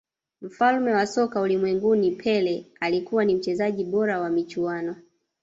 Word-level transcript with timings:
mfalme 0.41 0.93
wa 0.93 1.07
soka 1.07 1.41
ulimwenguni 1.41 2.11
pele 2.11 2.65
alikuwa 2.79 3.25
ni 3.25 3.35
mchezaji 3.35 3.83
bora 3.83 4.19
wa 4.21 4.29
michuano 4.29 4.95